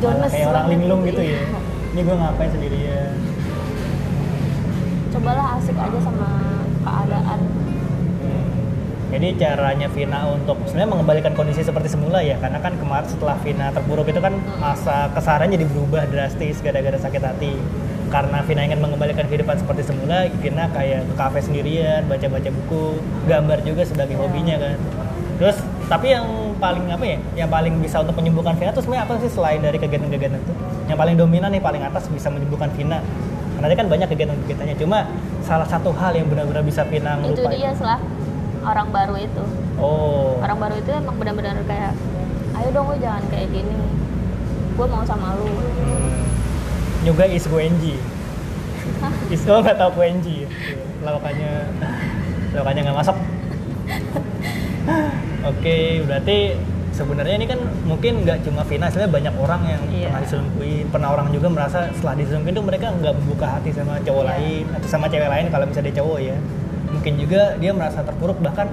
Jones 0.00 0.32
kayak 0.32 0.48
orang 0.48 0.66
linglung 0.72 1.00
gitu 1.04 1.20
ya. 1.20 1.44
Iya. 1.44 1.60
ini 1.90 2.00
gue 2.06 2.16
ngapain 2.16 2.50
sendirian? 2.54 3.12
Cobalah 5.10 5.58
asik 5.58 5.74
aja 5.74 5.98
sama 6.00 6.28
keadaan. 6.86 7.40
Jadi 9.10 9.28
caranya 9.42 9.90
Vina 9.90 10.22
untuk 10.30 10.54
sebenarnya 10.70 10.90
mengembalikan 10.94 11.34
kondisi 11.34 11.66
seperti 11.66 11.90
semula 11.90 12.22
ya, 12.22 12.38
karena 12.38 12.62
kan 12.62 12.78
kemarin 12.78 13.10
setelah 13.10 13.34
Vina 13.42 13.74
terpuruk 13.74 14.06
itu 14.06 14.22
kan 14.22 14.38
masa 14.62 15.10
keseharian 15.10 15.50
jadi 15.50 15.66
berubah 15.66 16.06
drastis 16.06 16.62
gara-gara 16.62 16.94
sakit 16.94 17.18
hati. 17.18 17.58
Karena 18.10 18.42
Vina 18.42 18.66
ingin 18.66 18.82
mengembalikan 18.82 19.22
kehidupan 19.24 19.54
seperti 19.54 19.86
semula, 19.86 20.26
Vina 20.36 20.66
kayak 20.68 21.06
ke 21.06 21.14
kafe 21.14 21.38
sendirian, 21.40 22.02
baca-baca 22.04 22.50
buku, 22.50 22.98
gambar 23.24 23.58
juga 23.62 23.86
sebagai 23.86 24.18
Iya. 24.18 24.20
hobinya 24.20 24.56
kan. 24.58 24.76
Terus 25.38 25.56
tapi 25.86 26.06
yang 26.10 26.26
paling 26.58 26.86
apa 26.86 27.02
ya 27.02 27.18
yang 27.34 27.48
paling 27.48 27.78
bisa 27.78 27.98
untuk 27.98 28.12
menyembuhkan 28.12 28.52
Vina 28.54 28.70
tuh 28.70 28.82
sebenarnya 28.82 29.06
apa 29.06 29.14
sih 29.18 29.30
selain 29.30 29.58
dari 29.58 29.78
kegiatan-kegiatan 29.78 30.36
itu 30.36 30.52
yang 30.86 30.98
paling 30.98 31.16
dominan 31.16 31.48
nih 31.48 31.62
paling 31.62 31.80
atas 31.80 32.10
bisa 32.10 32.28
menyembuhkan 32.28 32.68
Vina. 32.74 32.98
Karena 33.54 33.66
dia 33.66 33.78
kan 33.78 33.88
banyak 33.88 34.08
kegiatan-kegiatannya 34.08 34.76
cuma 34.76 34.98
salah 35.40 35.64
satu 35.64 35.90
hal 35.92 36.10
yang 36.12 36.26
benar-benar 36.26 36.66
bisa 36.66 36.82
Vina 36.84 37.14
itu 37.16 37.38
ngelupain. 37.38 37.54
dia 37.54 37.70
setelah 37.72 37.98
orang 38.60 38.88
baru 38.90 39.14
itu. 39.16 39.44
Oh. 39.78 40.34
Orang 40.40 40.58
baru 40.58 40.74
itu 40.76 40.90
emang 40.90 41.14
benar-benar 41.14 41.56
kayak 41.64 41.94
ayo 42.58 42.68
dong 42.74 42.90
lu 42.90 42.96
jangan 42.98 43.22
kayak 43.30 43.48
gini. 43.48 43.76
Gue 44.74 44.86
mau 44.86 45.04
sama 45.04 45.38
lu. 45.38 45.46
Hmm. 45.46 46.39
Juga 47.00 47.24
is 47.24 47.44
Gwenji 47.46 47.96
is 49.30 49.42
lo 49.46 49.60
nggak 49.60 49.76
tahu 49.76 49.90
Gwenji 49.96 50.44
lawakannya 51.00 51.52
lawakannya 52.52 52.80
nggak 52.84 52.98
masuk. 52.98 53.16
Oke 55.40 56.04
berarti 56.04 56.52
sebenarnya 56.92 57.34
ini 57.40 57.46
kan 57.48 57.60
mungkin 57.88 58.26
nggak 58.26 58.44
cuma 58.44 58.60
Vina 58.66 58.92
sebenarnya 58.92 59.12
banyak 59.16 59.34
orang 59.40 59.62
yang 59.64 59.82
Iya. 59.88 60.08
pernah 60.10 60.20
diselingkuhin 60.20 60.84
pernah 60.92 61.08
orang 61.16 61.28
juga 61.32 61.48
merasa 61.48 61.88
setelah 61.96 62.14
diselingkuhin 62.18 62.56
tuh 62.60 62.66
mereka 62.66 62.86
nggak 62.92 63.14
membuka 63.16 63.46
hati 63.56 63.72
sama 63.72 63.96
cowok 64.04 64.24
Iya. 64.26 64.30
lain 64.36 64.64
atau 64.76 64.88
sama 64.90 65.06
cewek 65.08 65.28
lain 65.30 65.46
kalau 65.48 65.64
bisa 65.64 65.80
dia 65.80 65.94
cowok 65.96 66.18
ya. 66.20 66.36
Mungkin 66.90 67.12
juga 67.16 67.42
dia 67.56 67.72
merasa 67.72 68.04
terpuruk 68.04 68.36
bahkan 68.44 68.68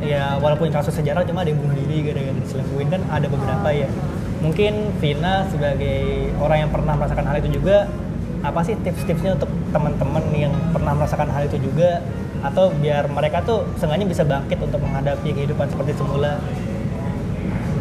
ya 0.00 0.38
walaupun 0.38 0.70
kasus 0.70 0.94
sejarah 0.94 1.26
cuma 1.26 1.42
ada 1.42 1.50
yang 1.50 1.58
bunuh 1.58 1.74
diri 1.74 2.06
gara-gara 2.06 2.38
diselingkuhin 2.38 2.88
kan 2.88 3.02
ada 3.10 3.26
beberapa 3.26 3.68
ya 3.74 3.90
mungkin 4.38 4.94
Vina 5.02 5.46
sebagai 5.50 6.30
orang 6.38 6.66
yang 6.66 6.70
pernah 6.70 6.94
merasakan 6.94 7.26
hal 7.26 7.36
itu 7.42 7.58
juga 7.58 7.90
apa 8.38 8.62
sih 8.62 8.78
tips-tipsnya 8.78 9.34
untuk 9.34 9.50
teman-teman 9.74 10.22
yang 10.30 10.54
pernah 10.70 10.94
merasakan 10.94 11.28
hal 11.34 11.50
itu 11.50 11.58
juga? 11.58 12.02
Atau 12.38 12.70
biar 12.78 13.10
mereka 13.10 13.42
tuh 13.42 13.66
seenggaknya 13.82 14.06
bisa 14.06 14.22
bangkit 14.22 14.62
untuk 14.62 14.78
menghadapi 14.78 15.34
kehidupan 15.34 15.66
seperti 15.74 15.98
semula? 15.98 16.38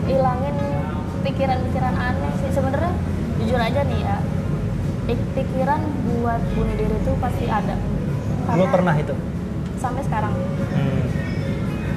Ilangin 0.09 0.57
pikiran-pikiran 1.21 1.93
aneh 1.93 2.31
sih. 2.41 2.49
Sebenarnya 2.49 2.89
jujur 3.37 3.61
aja 3.61 3.81
nih 3.85 3.99
ya 4.01 4.17
pik- 5.05 5.29
pikiran 5.37 5.81
buat 6.09 6.41
bunuh 6.57 6.73
diri 6.73 6.95
itu 6.97 7.11
pasti 7.21 7.45
ada. 7.45 7.77
Lu 8.57 8.65
pernah 8.65 8.97
itu? 8.97 9.13
Sampai 9.77 10.01
sekarang. 10.03 10.33
Hmm. 10.73 11.05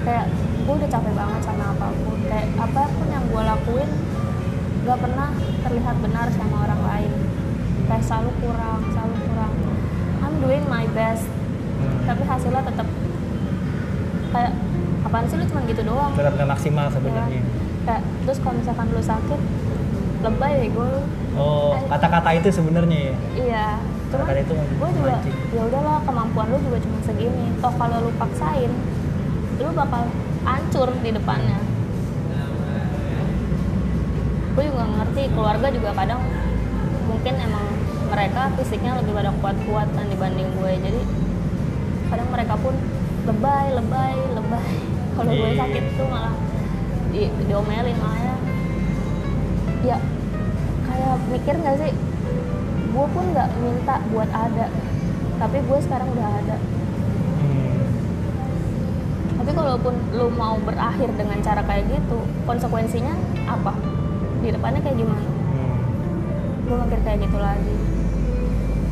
kayak 0.01 0.33
gue 0.65 0.75
udah 0.81 0.89
capek 0.89 1.13
banget 1.13 1.41
sama 1.45 1.65
apa 1.77 1.87
pun. 1.93 2.17
Kayak 2.29 2.49
apa 2.57 2.83
pun 2.89 3.07
yang 3.09 3.25
gue 3.25 3.43
lakuin 3.45 3.91
gak 4.91 5.07
pernah 5.07 5.31
terlihat 5.63 5.97
benar 6.03 6.27
sama 6.35 6.57
orang 6.67 6.83
lain. 6.83 7.13
Kayak 7.87 8.03
selalu 8.11 8.31
kurang 8.43 8.81
selalu 8.91 9.15
kurang. 9.23 9.53
I'm 10.19 10.35
doing 10.43 10.65
my 10.67 10.87
best. 10.91 11.31
Hmm. 11.81 12.05
tapi 12.05 12.23
hasilnya 12.29 12.61
tetap 12.61 12.85
kayak 14.37 14.53
apaan 15.01 15.25
sih 15.33 15.37
lu 15.41 15.45
cuma 15.49 15.65
gitu 15.65 15.81
doang? 15.81 16.13
Tetap 16.13 16.37
nggak 16.37 16.51
maksimal 16.51 16.87
sebenarnya. 16.93 17.41
Ya. 17.41 17.45
kayak 17.81 18.03
terus 18.29 18.39
kalau 18.45 18.55
misalkan 18.61 18.87
lu 18.93 19.01
sakit 19.01 19.41
lebay 20.21 20.53
ya 20.53 20.67
gue 20.69 20.93
oh 21.41 21.73
kata-kata 21.89 22.31
itu 22.37 22.49
sebenarnya 22.53 22.99
ya? 23.01 23.15
Iya. 23.33 23.67
Cuma 24.13 24.27
itu 24.37 24.53
gue 24.59 24.91
juga 25.01 25.17
ya 25.55 25.63
udahlah 25.71 26.05
kemampuan 26.05 26.47
lu 26.51 26.59
juga 26.67 26.79
cuma 26.83 26.99
segini. 27.07 27.47
Toh 27.63 27.73
kalau 27.79 27.97
lu 28.05 28.11
paksain 28.21 28.73
lu 29.57 29.71
bakal 29.73 30.03
hancur 30.45 30.89
di 31.01 31.11
depannya 31.17 31.70
gue 34.51 34.65
juga 34.67 34.85
ngerti 34.85 35.23
keluarga 35.33 35.67
juga 35.71 35.91
kadang 35.95 36.21
mungkin 37.07 37.35
emang 37.39 37.67
mereka 38.11 38.51
fisiknya 38.59 38.99
lebih 38.99 39.15
pada 39.15 39.31
kuat-kuat 39.39 39.87
kan 39.95 40.07
dibanding 40.11 40.51
gue. 40.59 40.73
Jadi 40.83 41.01
kadang 42.11 42.29
mereka 42.35 42.55
pun 42.59 42.75
lebay 43.27 43.67
lebay 43.75 44.15
lebay. 44.35 44.67
Kalau 45.17 45.33
gue 45.37 45.51
Iya. 45.53 45.59
sakit 45.63 45.85
tuh 45.95 46.07
malah 46.09 46.35
di, 47.11 47.27
diomelin 47.47 47.99
makanya 47.99 48.35
ya 49.81 49.97
kayak 50.87 51.17
mikir 51.29 51.55
nggak 51.59 51.77
sih? 51.81 51.93
Gue 52.91 53.07
pun 53.11 53.25
nggak 53.31 53.49
minta 53.63 53.97
buat 54.11 54.31
ada 54.31 54.67
tapi 55.41 55.57
gue 55.65 55.79
sekarang 55.81 56.09
udah 56.13 56.31
ada. 56.45 56.57
Hmm. 57.41 57.81
tapi 59.41 59.51
kalaupun 59.57 59.97
lu 60.13 60.29
mau 60.37 60.61
berakhir 60.61 61.09
dengan 61.17 61.41
cara 61.41 61.65
kayak 61.65 61.89
gitu 61.89 62.21
konsekuensinya 62.45 63.17
apa 63.49 63.73
di 64.41 64.49
depannya 64.51 64.81
kayak 64.81 64.97
gimana 64.97 65.29
Hmm. 65.47 65.77
gue 66.63 66.77
mikir 66.79 67.01
kayak 67.03 67.19
gitu 67.21 67.39
lagi 67.39 67.77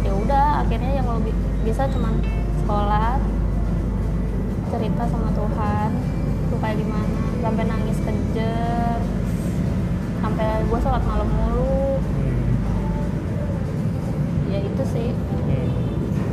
ya 0.00 0.12
udah 0.14 0.47
akhirnya 0.61 0.90
yang 0.95 1.07
lo 1.07 1.19
bi- 1.19 1.37
bisa 1.62 1.87
cuman 1.87 2.21
sekolah 2.59 3.17
cerita 4.69 5.02
sama 5.05 5.28
Tuhan 5.33 5.90
lu 6.47 6.57
kayak 6.59 6.76
gimana 6.76 7.09
sampai 7.38 7.64
nangis 7.64 7.99
kejer 7.99 8.99
sampai 10.19 10.47
gue 10.62 10.78
sholat 10.78 11.02
malam 11.02 11.26
mulu 11.26 11.97
Hmm. 11.97 12.49
ya 14.49 14.59
itu 14.61 14.83
sih 14.87 15.09
Hmm. 15.11 15.69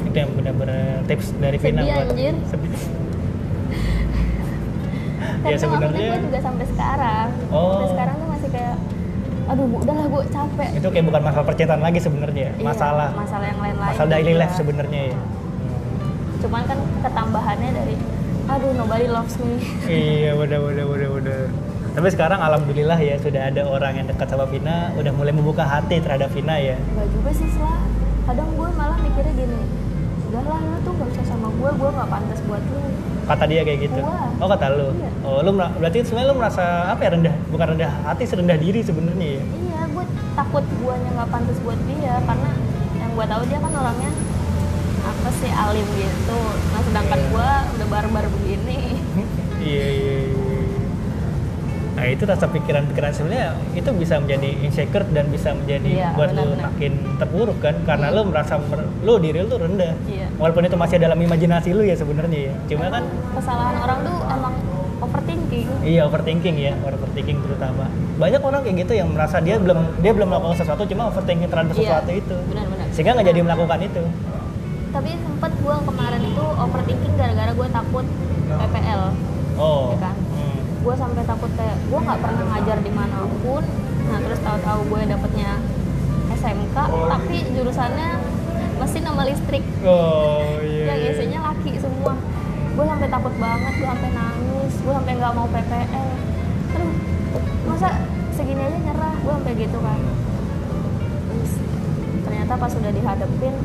itu 0.06 0.18
yang 0.18 0.32
benar-benar 0.34 0.80
tips 1.06 1.32
dari 1.38 1.58
Vina 1.58 1.82
Sedih, 1.82 1.94
buat 1.94 2.08
anjir. 2.10 2.36
sedih. 2.52 2.74
kan 5.16 5.46
ya 5.46 5.56
tuh 5.56 5.62
sebenarnya 5.64 6.10
gue 6.10 6.22
juga 6.24 6.40
sampai 6.42 6.66
sekarang 6.66 7.28
Oh. 7.48 7.70
sampai 7.72 7.88
sekarang 7.92 8.16
tuh 8.18 8.28
masih 8.28 8.50
kayak 8.52 8.76
aduh 9.46 9.66
bu 9.70 9.78
udahlah 9.86 10.06
gue 10.10 10.24
capek. 10.34 10.70
Itu 10.82 10.88
kayak 10.90 11.06
bukan 11.06 11.22
masalah 11.22 11.46
percintaan 11.46 11.82
lagi 11.86 12.00
sebenarnya 12.02 12.42
ya? 12.42 12.52
Iya, 12.58 12.66
masalah. 12.66 13.10
masalah 13.14 13.46
yang 13.46 13.60
lain-lain. 13.62 13.92
Masalah 13.94 14.10
daily 14.10 14.34
juga. 14.34 14.42
life 14.42 14.54
sebenarnya 14.58 15.02
ya. 15.14 15.18
Cuman 16.42 16.62
kan 16.66 16.80
ketambahannya 17.06 17.70
dari 17.74 17.96
aduh 18.46 18.72
nobody 18.74 19.08
loves 19.10 19.36
me. 19.42 19.58
Iya 19.90 20.32
udah 20.38 20.60
udah 20.62 20.86
udah 20.86 21.10
udah 21.22 21.40
tapi 21.96 22.12
sekarang 22.12 22.44
alhamdulillah 22.44 23.00
ya 23.00 23.16
sudah 23.24 23.48
ada 23.48 23.64
orang 23.64 23.96
yang 23.96 24.08
dekat 24.12 24.28
sama 24.28 24.44
Vina 24.52 24.92
udah 25.00 25.16
mulai 25.16 25.32
membuka 25.32 25.64
hati 25.64 26.04
terhadap 26.04 26.28
Vina 26.36 26.60
ya. 26.60 26.76
Gak 26.76 27.08
juga 27.08 27.32
sih 27.32 27.48
setelah 27.48 27.80
kadang 28.28 28.52
gue 28.52 28.68
malah 28.76 29.00
mikirnya 29.00 29.32
gini 29.32 29.85
udahlah 30.26 30.60
lu 30.60 30.78
tuh 30.82 30.94
gak 30.96 31.08
usah 31.12 31.26
sama 31.26 31.48
gue 31.50 31.70
gue 31.72 31.90
gak 31.92 32.10
pantas 32.10 32.40
buat 32.44 32.64
lu 32.64 32.80
kata 33.26 33.44
dia 33.46 33.62
kayak 33.62 33.80
gitu 33.84 34.00
Gua. 34.00 34.26
oh 34.38 34.48
kata 34.48 34.66
lu 34.72 34.88
Iya. 34.92 35.10
oh 35.24 35.40
lu 35.42 35.52
berarti 35.56 35.98
sebenarnya 36.02 36.30
lu 36.30 36.36
merasa 36.38 36.64
apa 36.90 37.02
ya 37.02 37.10
rendah 37.14 37.36
bukan 37.50 37.68
rendah 37.74 37.92
hati 38.06 38.24
serendah 38.24 38.58
diri 38.58 38.82
sebenarnya 38.82 39.28
ya 39.38 39.44
iya 39.44 39.82
gue 39.86 40.06
takut 40.34 40.66
guanya 40.80 41.10
gak 41.16 41.30
pantas 41.32 41.58
buat 41.62 41.80
dia 41.86 42.16
karena 42.22 42.52
yang 42.96 43.12
gue 43.14 43.26
tahu 43.26 43.42
dia 43.46 43.60
kan 43.60 43.72
orangnya 43.72 44.12
apa 45.06 45.30
sih 45.38 45.52
alim 45.52 45.88
gitu 45.94 46.40
nah 46.72 46.82
sedangkan 46.82 47.20
Iya. 47.20 47.30
gue 47.30 47.50
udah 47.76 47.88
barbar 47.88 48.26
begini 48.32 48.78
iya 49.66 49.88
iya 49.88 50.16
iya. 50.22 50.25
Nah 51.96 52.06
itu 52.06 52.24
rasa 52.24 52.46
pikiran-pikiran 52.46 53.08
sebenarnya 53.10 53.50
itu 53.72 53.90
bisa 53.96 54.20
menjadi 54.20 54.50
insecure 54.60 55.08
dan 55.10 55.26
bisa 55.28 55.50
menjadi 55.52 55.92
Iya, 55.96 56.12
buat 56.12 56.30
lu 56.30 56.44
benar-benar. 56.44 56.64
makin 56.68 56.92
terpuruk 57.16 57.58
kan 57.58 57.76
karena 57.82 58.08
Iya. 58.08 58.16
lu 58.16 58.22
merasa 58.26 58.54
mer- 58.60 58.92
lu 59.00 59.14
diri 59.18 59.40
lu 59.40 59.48
tuh 59.48 59.58
rendah. 59.58 59.96
Iya. 60.04 60.28
Walaupun 60.36 60.64
itu 60.66 60.76
masih 60.76 60.98
dalam 60.98 61.16
imajinasi 61.18 61.72
lu 61.72 61.82
ya 61.82 61.96
sebenarnya 61.96 62.40
ya. 62.46 62.54
Cuma 62.68 62.90
kan 62.90 63.04
kesalahan 63.32 63.76
orang 63.80 64.00
tuh 64.02 64.16
emang 64.22 64.54
overthinking 64.98 65.68
iya 65.84 66.02
overthinking 66.04 66.56
ya, 66.58 66.74
overthinking 66.82 67.38
terutama. 67.40 67.86
Banyak 68.16 68.42
orang 68.42 68.60
kayak 68.62 68.76
gitu 68.82 68.94
yang 68.96 69.10
merasa 69.10 69.40
dia 69.40 69.56
belum 69.56 69.80
dia 69.98 70.12
belum 70.12 70.28
melakukan 70.30 70.58
sesuatu 70.58 70.84
cuma 70.84 71.08
overthinking 71.08 71.48
terhadap 71.48 71.72
Iya, 71.72 71.80
sesuatu 71.80 72.12
itu. 72.14 72.36
benar-benar 72.46 72.86
Sehingga 72.92 73.12
nggak 73.14 73.28
jadi 73.30 73.40
melakukan 73.42 73.80
itu. 73.82 74.04
tapi 74.90 75.12
sempet 75.14 75.52
gue 75.54 75.76
kemarin 75.82 76.22
itu 76.24 76.40
overthinking 76.56 77.14
gara-gara 77.14 77.52
gue 77.54 77.68
takut 77.70 78.06
PPL 78.50 79.04
Oh. 79.56 79.92
Iya 79.92 79.98
kan? 80.02 80.16
Gue 80.86 80.94
sampai 80.94 81.26
takut 81.26 81.50
kayak 81.58 81.78
gue 81.90 81.98
nggak 81.98 82.20
pernah 82.22 82.44
ngajar 82.54 82.78
di 82.86 82.92
mana 82.94 83.26
pun 83.42 83.66
nah 84.06 84.22
terus 84.22 84.38
tahu-tahu 84.46 84.86
gue 84.86 85.02
dapetnya 85.10 85.58
SMK 86.30 86.78
tapi 87.10 87.38
jurusannya 87.58 88.10
mesin 88.78 89.02
sama 89.02 89.26
listrik. 89.26 89.66
Oh 89.82 90.62
iya. 90.62 90.94
yang 90.94 91.00
iya. 91.02 91.12
isinya 91.18 91.40
laki 91.50 91.74
semua. 91.82 92.14
Gue 92.78 92.86
sampai 92.86 93.08
takut 93.10 93.34
banget 93.42 93.74
gue 93.82 93.88
sampai 93.90 94.10
nangis 94.14 94.74
gue 94.78 94.94
sampai 94.94 95.14
nggak 95.18 95.34
mau 95.34 95.48
PPL 95.50 96.10
aduh 96.76 96.94
masa 97.66 97.90
segini 98.38 98.62
aja 98.62 98.78
nyerah? 98.78 99.16
Gue 99.26 99.34
sampai 99.42 99.54
gitu 99.58 99.78
kan. 99.82 100.00
Terus, 101.26 101.52
ternyata 102.30 102.54
pas 102.62 102.70
sudah 102.70 102.92
dihadapin 102.94 103.56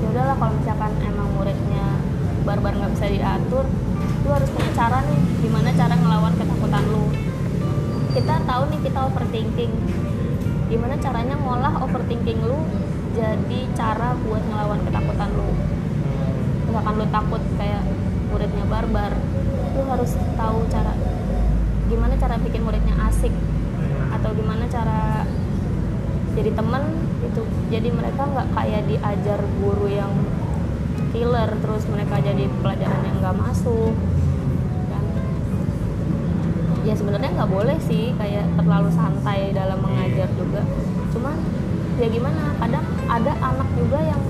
ya 0.00 0.06
udahlah 0.08 0.36
kalau 0.40 0.52
misalkan 0.56 0.92
emang 1.04 1.28
muridnya 1.36 1.86
barbar 2.48 2.72
nggak 2.72 2.92
bisa 2.96 3.06
diatur 3.12 3.59
kita 8.10 8.42
tahu 8.42 8.62
nih 8.74 8.80
kita 8.82 8.98
overthinking. 9.06 9.72
Gimana 10.66 10.94
caranya 10.98 11.34
ngolah 11.38 11.74
overthinking 11.86 12.42
lu 12.42 12.58
jadi 13.14 13.60
cara 13.74 14.14
buat 14.26 14.42
ngelawan 14.50 14.82
ketakutan 14.86 15.30
lu? 15.34 15.50
Misalkan 16.70 16.94
lu 16.98 17.06
takut 17.10 17.42
kayak 17.58 17.82
muridnya 18.30 18.64
barbar 18.70 19.12
lu 19.70 19.82
harus 19.86 20.14
tahu 20.34 20.66
cara 20.70 20.94
gimana 21.90 22.14
cara 22.18 22.38
bikin 22.38 22.62
muridnya 22.62 22.94
asik? 23.10 23.34
Atau 24.14 24.34
gimana 24.34 24.66
cara 24.66 25.26
jadi 26.34 26.50
temen 26.54 26.82
itu 27.26 27.42
jadi 27.70 27.88
mereka 27.90 28.26
nggak 28.26 28.48
kayak 28.54 28.82
diajar 28.86 29.38
guru 29.62 29.86
yang 29.90 30.10
killer 31.10 31.50
terus 31.58 31.82
mereka 31.90 32.22
jadi 32.22 32.46
pelajaran 32.62 33.02
yang 33.02 33.16
nggak 33.18 33.36
masuk 33.38 33.94
ya 36.80 36.94
sebenarnya 36.94 37.30
nggak 37.30 37.50
boleh 37.50 37.76
sih 37.78 38.12
kayak 38.14 38.46
terlalu 38.54 38.88
santai 38.90 39.52
dalam 39.52 39.78
mengajar 39.78 40.28
juga 40.32 40.62
cuman 41.10 41.36
ya 41.96 42.08
gimana 42.08 42.56
kadang 42.56 42.80
ada 43.06 43.32
anak 43.36 43.68
juga 43.74 43.98
yang 44.02 44.22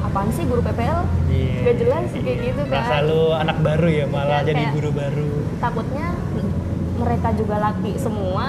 apaan 0.00 0.30
sih 0.30 0.44
guru 0.44 0.62
PPL 0.62 1.04
Iya. 1.28 1.60
Gak 1.62 1.76
jelas 1.76 2.08
kayak 2.10 2.38
gitu 2.42 2.62
kan. 2.64 2.80
Rasa 2.80 2.96
lu 3.04 3.22
anak 3.30 3.60
baru 3.60 3.84
ya 3.86 4.04
malah 4.08 4.40
Iya, 4.40 4.48
jadi 4.48 4.62
kayak- 4.62 4.74
guru 4.74 4.90
baru. 4.90 5.28
takutnya 5.58 6.06
mereka 6.96 7.28
juga 7.32 7.56
laki 7.60 7.92
semua 7.94 8.46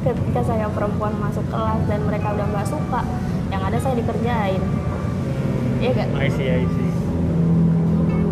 ketika 0.00 0.40
saya 0.42 0.66
perempuan 0.68 1.12
masuk 1.14 1.44
kelas 1.46 1.80
dan 1.84 2.00
mereka 2.00 2.32
udah 2.32 2.46
nggak 2.46 2.66
suka 2.66 3.00
yang 3.46 3.60
ada 3.60 3.76
saya 3.76 3.94
dikerjain 3.94 4.62
Iya 5.76 5.90
gak? 5.92 6.08
I 6.16 6.28
see, 6.30 6.48
I 6.48 6.64
see. 6.64 6.88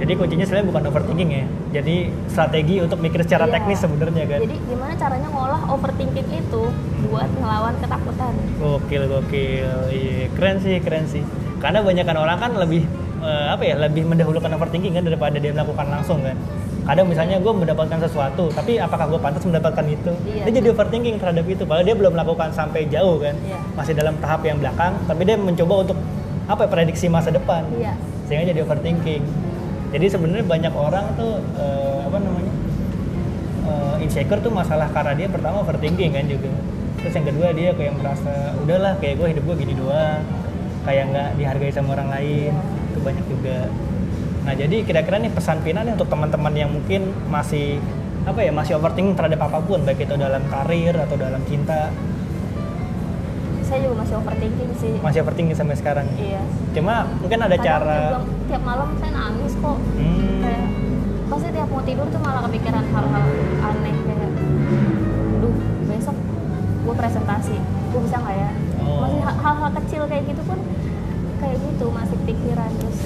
Jadi 0.05 0.21
kuncinya 0.21 0.45
sebenarnya 0.45 0.69
bukan 0.69 0.83
overthinking 0.93 1.31
ya. 1.33 1.45
Jadi 1.81 1.97
strategi 2.29 2.77
untuk 2.85 3.01
mikir 3.01 3.25
secara 3.25 3.49
Iya. 3.49 3.57
teknis 3.57 3.79
sebenarnya 3.81 4.25
kan. 4.29 4.39
jadi 4.45 4.57
gimana 4.61 4.93
caranya 5.01 5.29
ngolah 5.33 5.63
overthinking 5.73 6.29
itu 6.29 6.63
buat 7.09 7.31
ngelawan 7.41 7.75
ketakutan 7.81 8.33
Gokil, 8.61 9.03
gokil. 9.09 9.73
Iya, 9.89 10.29
keren 10.37 10.57
sih, 10.61 10.77
keren 10.85 11.09
sih. 11.09 11.25
Karena 11.57 11.81
banyakan 11.81 12.17
orang 12.21 12.37
kan 12.37 12.53
lebih 12.53 12.85
eh, 13.25 13.47
apa 13.49 13.65
ya, 13.65 13.81
lebih 13.81 14.05
mendahulukan 14.05 14.53
overthinking 14.53 14.93
kan 14.93 15.09
daripada 15.09 15.41
dia 15.41 15.57
melakukan 15.57 15.89
langsung 15.89 16.21
kan. 16.21 16.37
Kadang 16.85 17.09
misalnya 17.09 17.41
gue 17.41 17.49
mendapatkan 17.49 17.97
sesuatu, 17.97 18.53
tapi 18.53 18.77
apakah 18.77 19.09
gue 19.09 19.17
pantas 19.17 19.41
mendapatkan 19.41 19.89
itu? 19.89 20.13
Iya. 20.29 20.45
Dia 20.45 20.53
jadi 20.61 20.69
overthinking 20.69 21.17
terhadap 21.17 21.49
itu. 21.49 21.65
Padahal 21.65 21.89
dia 21.89 21.97
belum 21.97 22.13
melakukan 22.13 22.53
sampai 22.53 22.85
jauh 22.93 23.17
kan. 23.25 23.33
Iya. 23.41 23.57
Masih 23.73 23.97
dalam 23.97 24.21
tahap 24.21 24.45
yang 24.45 24.61
belakang, 24.61 24.93
tapi 25.09 25.25
dia 25.25 25.41
mencoba 25.41 25.75
untuk 25.81 25.97
apa 26.45 26.61
ya, 26.61 26.69
prediksi 26.69 27.09
masa 27.09 27.33
depan. 27.33 27.65
iya 27.81 27.97
Sehingga 28.29 28.53
jadi 28.53 28.61
overthinking. 28.61 29.25
Jadi 29.95 30.07
sebenarnya 30.11 30.43
banyak 30.43 30.75
orang 30.75 31.07
tuh 31.15 31.39
eh, 31.55 31.99
apa 32.03 32.19
namanya? 32.19 32.53
eh, 33.65 33.97
insecure 34.05 34.41
tuh 34.43 34.53
masalah 34.53 34.89
karena 34.93 35.13
dia 35.17 35.29
pertama 35.31 35.65
overthinking 35.65 36.13
kan 36.13 36.27
juga 36.29 36.53
terus 37.05 37.21
yang 37.21 37.27
kedua 37.29 37.49
dia 37.53 37.71
kayak 37.77 37.95
merasa 38.01 38.57
udahlah 38.65 38.97
kayak 38.97 39.21
gue 39.21 39.29
hidup 39.37 39.45
gue 39.45 39.57
gini 39.61 39.75
doang 39.77 40.25
kayak 40.89 41.05
nggak 41.13 41.29
dihargai 41.37 41.73
sama 41.73 42.01
orang 42.01 42.09
lain 42.13 42.53
itu 42.93 42.99
banyak 43.05 43.25
juga 43.29 43.69
nah 44.45 44.53
jadi 44.57 44.77
kira-kira 44.85 45.17
nih 45.21 45.33
pesan 45.33 45.61
Pina 45.65 45.85
nih 45.85 45.97
untuk 45.97 46.09
teman-teman 46.09 46.53
yang 46.57 46.73
mungkin 46.73 47.13
masih 47.29 47.81
apa 48.25 48.41
ya 48.41 48.53
masih 48.57 48.81
overthinking 48.81 49.17
terhadap 49.17 49.41
apa 49.53 49.61
pun 49.61 49.85
baik 49.85 50.01
itu 50.01 50.17
dalam 50.17 50.41
karir 50.49 50.97
atau 50.97 51.17
dalam 51.17 51.45
cinta 51.45 51.93
saya 53.65 53.79
juga 53.83 53.97
masih 54.01 54.15
overthinking 54.17 54.73
sih. 54.77 54.95
Masih 55.01 55.19
overthinking 55.21 55.57
sampai 55.57 55.75
sekarang. 55.75 56.07
Iya. 56.15 56.43
Cuma 56.73 56.95
mungkin 57.19 57.39
ada 57.39 57.57
Kadang 57.57 57.67
cara 57.67 57.97
juga 58.05 58.21
tiap 58.47 58.63
malam 58.63 58.89
saya 58.97 59.11
nangis 59.11 59.53
kok. 59.55 59.79
Hmm, 59.95 60.39
kayak 60.39 60.67
pasti 61.25 61.49
tiap 61.51 61.69
mau 61.69 61.83
tidur 61.83 62.07
tuh 62.07 62.21
malah 62.21 62.43
kepikiran 62.45 62.85
hal-hal 62.85 63.25
aneh 63.65 63.97
kayak 63.99 64.31
duh 65.41 65.55
besok 65.85 66.17
gue 66.85 66.95
presentasi 66.95 67.57
gue 67.91 68.01
bisa 68.03 68.17
nggak 68.19 68.37
ya? 68.37 68.51
Oh. 68.79 69.01
masih 69.01 69.21
ha- 69.21 69.39
hal-hal 69.41 69.71
kecil 69.75 70.03
kayak 70.05 70.29
gitu 70.29 70.43
pun 70.45 70.59
kayak 71.37 71.57
gitu 71.59 71.87
masih 71.89 72.19
pikiran 72.23 72.71
terus 72.75 72.99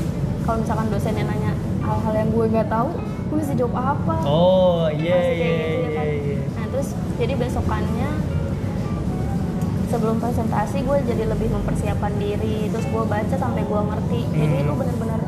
kalau 0.43 0.59
misalkan 0.59 0.87
dosennya 0.89 1.25
nanya 1.25 1.53
hal-hal 1.81 2.15
yang 2.17 2.29
gue 2.29 2.45
nggak 2.49 2.69
tahu 2.69 2.91
gue 2.99 3.37
mesti 3.37 3.55
jawab 3.55 3.77
apa? 3.77 4.17
Oh 4.25 4.89
iya 4.91 5.15
iya 5.15 5.31
gitu 5.31 5.47
ya 5.47 5.69
iya 5.79 5.91
kan. 5.95 6.07
iya. 6.09 6.37
nah 6.53 6.67
terus 6.69 6.89
jadi 7.17 7.33
besokannya 7.37 8.09
sebelum 9.89 10.17
presentasi 10.19 10.79
gue 10.81 10.97
jadi 11.03 11.25
lebih 11.27 11.49
mempersiapkan 11.51 12.13
diri 12.15 12.69
terus 12.69 12.85
gue 12.85 13.05
baca 13.05 13.35
sampai 13.35 13.63
gue 13.63 13.81
ngerti 13.83 14.21
jadi 14.31 14.57
Hmm. 14.59 14.67
lu 14.67 14.75
bener-bener 14.75 15.21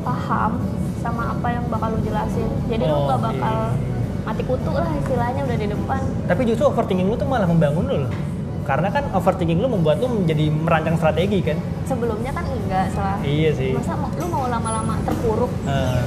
paham 0.00 0.52
sama 0.98 1.22
apa 1.30 1.48
yang 1.50 1.64
bakal 1.66 1.88
lu 1.90 2.00
jelasin 2.00 2.48
jadi 2.66 2.82
lu 2.82 2.94
Oh, 2.94 3.04
gak 3.06 3.20
bakal 3.22 3.56
mati 4.22 4.42
kutu 4.42 4.70
lah 4.70 4.88
istilahnya 4.94 5.40
udah 5.42 5.56
di 5.56 5.66
depan 5.66 6.00
Tapi 6.26 6.40
justru 6.44 6.64
overthinking 6.66 7.04
lu 7.04 7.14
tuh 7.14 7.24
malah 7.24 7.44
membangun 7.44 7.84
lu 7.84 7.96
loh. 8.00 8.12
Karena 8.62 8.86
kan 8.88 9.08
overthinking 9.10 9.58
lu 9.58 9.66
membuat 9.66 9.98
lu 9.98 10.08
menjadi 10.14 10.46
merancang 10.48 10.94
strategi 10.94 11.40
kan. 11.42 11.56
sebelumnya 11.82 12.30
kan 12.30 12.44
enggak 12.46 12.86
salah 12.90 13.18
Iya 13.20 13.50
sih. 13.50 13.72
masa 13.72 13.92
lu 13.96 14.26
mau 14.26 14.46
lama-lama 14.46 14.94
terpuruk 15.02 15.50
Eh, 15.62 16.02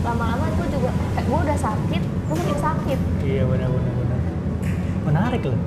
lama-lama 0.00 0.44
gue 0.50 0.66
juga 0.68 0.90
kayak 1.12 1.26
gue 1.26 1.38
udah 1.40 1.58
sakit 1.60 2.02
gue 2.02 2.34
makin 2.36 2.58
sakit 2.58 2.98
iya 3.20 3.42
benar 3.44 3.68
benar 3.68 3.92
benar. 3.94 4.18
Menarik 5.02 5.42
loh. 5.44 5.58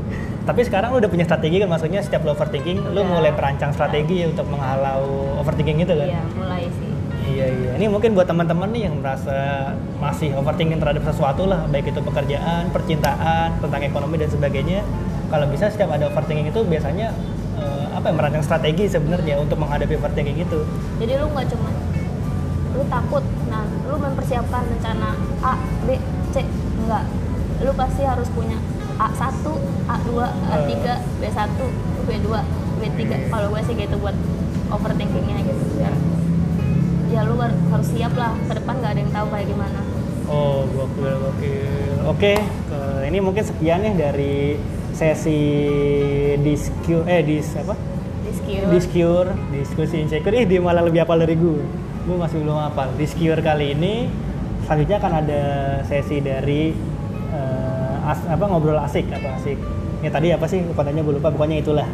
Tapi 0.44 0.62
sekarang 0.68 0.92
lu 0.92 1.00
udah 1.00 1.12
punya 1.12 1.24
strategi 1.24 1.56
kan 1.64 1.72
maksudnya 1.72 2.04
setiap 2.04 2.28
lu 2.28 2.36
overthinking 2.36 2.84
lu 2.84 3.00
Udah. 3.00 3.06
mulai 3.08 3.32
merancang 3.32 3.72
strategi 3.72 4.28
untuk 4.28 4.44
menghalau 4.52 5.40
overthinking 5.40 5.88
itu 5.88 5.94
kan. 5.96 6.08
iya 6.08 6.24
mulai 6.36 6.64
sih 6.68 6.92
Iya 7.24 7.48
iya. 7.50 7.72
Ini 7.80 7.88
mungkin 7.88 8.14
buat 8.14 8.28
teman-teman 8.28 8.70
nih 8.76 8.92
yang 8.92 9.00
merasa 9.00 9.72
masih 9.98 10.36
overthinking 10.38 10.78
terhadap 10.78 11.02
sesuatu 11.08 11.48
lah, 11.48 11.66
baik 11.72 11.90
itu 11.90 12.04
pekerjaan, 12.04 12.70
percintaan, 12.70 13.58
tentang 13.64 13.82
ekonomi 13.82 14.22
dan 14.22 14.30
sebagainya. 14.30 14.84
Kalau 15.32 15.48
bisa 15.50 15.72
setiap 15.72 15.96
ada 15.96 16.12
overthinking 16.12 16.52
itu 16.52 16.62
biasanya 16.68 17.16
eh, 17.58 17.86
apa 17.96 18.12
ya 18.12 18.14
merancang 18.14 18.44
strategi 18.44 18.86
sebenarnya 18.86 19.40
untuk 19.40 19.58
menghadapi 19.58 19.96
overthinking 19.98 20.46
itu. 20.46 20.60
jadi 21.00 21.24
lu 21.24 21.32
nggak 21.32 21.48
cuma 21.54 21.70
lu 22.74 22.84
takut 22.90 23.24
nah 23.50 23.64
lu 23.86 23.96
mempersiapkan 24.02 24.66
rencana 24.66 25.10
A 25.46 25.54
B 25.86 25.98
C 26.34 26.42
enggak 26.84 27.06
lu 27.62 27.72
pasti 27.78 28.02
harus 28.02 28.28
punya 28.34 28.58
A1 28.96 29.46
A2 29.86 30.08
A3 30.48 30.72
B1 31.18 31.50
B2 32.04 32.28
B3 32.76 33.00
kalau 33.28 33.48
gue 33.50 33.62
sih 33.64 33.76
gitu 33.76 33.96
buat 33.98 34.16
overthinkingnya 34.70 35.38
gitu 35.42 35.64
biar 35.74 35.94
ya 37.10 37.22
lu 37.24 37.38
har- 37.38 37.62
harus 37.70 37.88
siap 37.88 38.14
lah 38.14 38.34
ke 38.42 38.54
depan 38.54 38.74
nggak 38.76 38.92
ada 38.92 39.00
yang 39.00 39.12
tahu 39.12 39.28
kayak 39.30 39.48
gimana 39.48 39.82
Oh, 40.24 40.64
gokil, 40.66 41.20
gokil. 41.20 42.00
Oke, 42.08 42.40
ke- 42.40 43.04
ini 43.04 43.20
mungkin 43.20 43.44
sekian 43.44 43.84
ya 43.84 43.92
dari 43.94 44.56
sesi 44.90 45.40
discu 46.40 47.04
eh 47.04 47.22
dis 47.22 47.48
apa? 47.54 47.76
Discure. 48.24 48.68
Discure, 48.72 49.30
diskusi 49.52 49.96
insecure. 50.00 50.32
Ih, 50.34 50.46
dia 50.46 50.60
malah 50.60 50.80
lebih 50.82 51.04
hafal 51.04 51.20
dari 51.20 51.36
gue. 51.36 51.60
Gue 52.02 52.18
masih 52.18 52.40
belum 52.40 52.56
hafal. 52.58 52.96
Discure 52.96 53.40
kali 53.40 53.74
ini 53.74 54.08
selanjutnya 54.64 54.98
akan 54.98 55.14
ada 55.18 55.42
sesi 55.84 56.18
dari 56.20 56.72
eh, 57.30 57.73
as- 58.04 58.28
apa 58.28 58.44
ngobrol 58.46 58.78
asik 58.80 59.08
atau 59.10 59.32
asik. 59.40 59.58
Ini 60.04 60.12
tadi 60.12 60.36
apa 60.36 60.46
sih 60.46 60.62
kontennya 60.76 61.02
gue 61.02 61.16
lupa. 61.16 61.32
Pokoknya 61.32 61.64
itulah. 61.64 61.88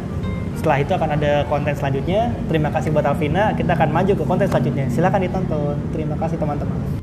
Setelah 0.58 0.76
itu 0.82 0.92
akan 0.92 1.10
ada 1.16 1.32
konten 1.48 1.72
selanjutnya. 1.72 2.36
Terima 2.50 2.68
kasih 2.68 2.92
buat 2.92 3.06
Alvina. 3.06 3.56
Kita 3.56 3.72
akan 3.72 3.88
maju 3.94 4.12
ke 4.12 4.24
konten 4.26 4.46
selanjutnya. 4.50 4.86
Silahkan 4.92 5.22
ditonton. 5.22 5.78
Terima 5.94 6.18
kasih 6.20 6.36
teman-teman. 6.36 6.99